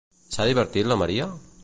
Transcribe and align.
S'ha 0.35 0.47
divertit 0.51 0.89
la 0.93 0.99
Maria? 1.03 1.29